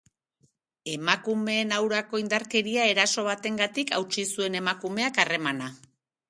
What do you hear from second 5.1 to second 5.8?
harremana.